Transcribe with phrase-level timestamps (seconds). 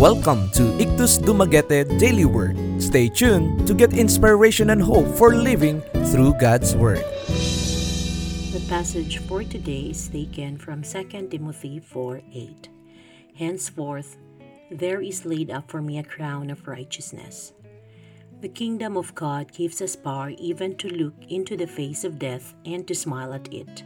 [0.00, 2.56] Welcome to Ikthus Dumaguete Daily Word.
[2.80, 7.04] Stay tuned to get inspiration and hope for living through God's Word.
[8.56, 12.68] The passage for today is taken from 2 Timothy 4 8.
[13.36, 14.16] Henceforth,
[14.70, 17.52] there is laid up for me a crown of righteousness.
[18.40, 22.54] The kingdom of God gives us power even to look into the face of death
[22.64, 23.84] and to smile at it.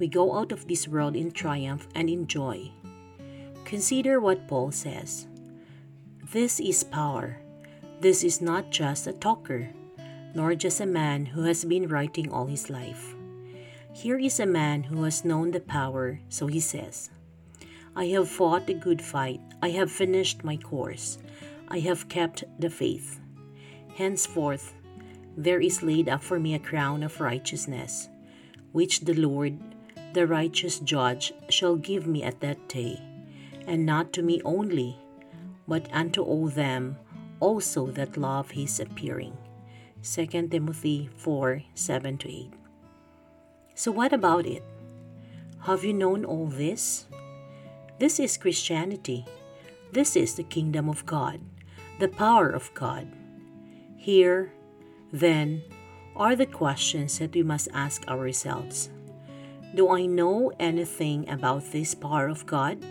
[0.00, 2.72] We go out of this world in triumph and in joy.
[3.64, 5.26] Consider what Paul says.
[6.32, 7.38] This is power.
[8.00, 9.70] This is not just a talker,
[10.34, 13.14] nor just a man who has been writing all his life.
[13.92, 17.10] Here is a man who has known the power, so he says,
[17.94, 21.18] I have fought a good fight, I have finished my course,
[21.68, 23.20] I have kept the faith.
[23.94, 24.72] Henceforth,
[25.36, 28.08] there is laid up for me a crown of righteousness,
[28.72, 29.58] which the Lord,
[30.14, 33.00] the righteous judge, shall give me at that day,
[33.66, 34.98] and not to me only,
[35.66, 36.96] but unto all them
[37.40, 39.36] also that love his appearing.
[40.02, 42.52] 2 Timothy 4 7 to 8.
[43.74, 44.62] So, what about it?
[45.60, 47.06] Have you known all this?
[47.98, 49.24] This is Christianity.
[49.92, 51.40] This is the kingdom of God,
[52.00, 53.06] the power of God.
[53.96, 54.52] Here,
[55.12, 55.62] then,
[56.16, 58.90] are the questions that we must ask ourselves
[59.74, 62.84] Do I know anything about this power of God?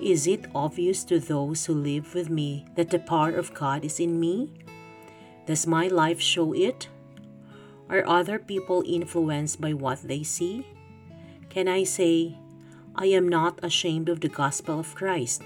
[0.00, 4.00] Is it obvious to those who live with me that the power of God is
[4.00, 4.50] in me?
[5.46, 6.88] Does my life show it?
[7.88, 10.66] Are other people influenced by what they see?
[11.48, 12.36] Can I say,
[12.94, 15.42] I am not ashamed of the gospel of Christ?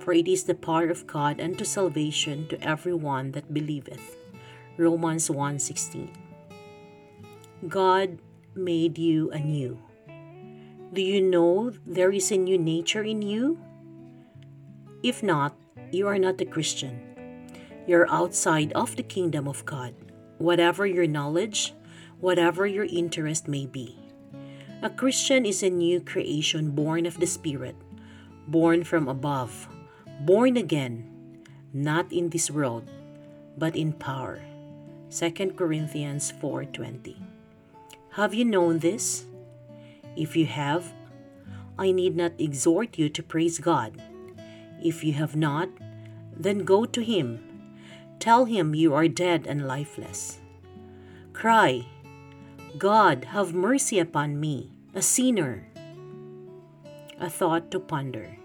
[0.00, 4.16] for it is the power of God unto salvation to everyone that believeth.
[4.76, 6.08] Romans 1:16.
[7.68, 8.18] God
[8.56, 9.78] made you anew.
[10.92, 13.60] Do you know there is a new nature in you?
[15.02, 15.56] If not,
[15.92, 17.00] you are not a Christian.
[17.86, 19.94] You're outside of the kingdom of God,
[20.38, 21.74] whatever your knowledge,
[22.20, 23.98] whatever your interest may be.
[24.82, 27.76] A Christian is a new creation born of the Spirit,
[28.46, 29.68] born from above
[30.20, 31.08] born again,
[31.72, 32.84] not in this world,
[33.56, 34.38] but in power.
[35.08, 37.16] 2 Corinthians 4:20.
[38.20, 39.24] Have you known this?
[40.16, 40.92] If you have,
[41.78, 43.96] I need not exhort you to praise God.
[44.82, 45.68] If you have not,
[46.32, 47.44] then go to him.
[48.18, 50.40] Tell him you are dead and lifeless.
[51.32, 51.86] Cry,
[52.78, 55.68] God, have mercy upon me, a sinner.
[57.20, 58.36] A thought to ponder.